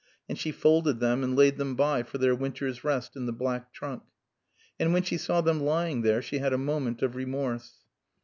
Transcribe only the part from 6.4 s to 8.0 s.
a moment of remorse.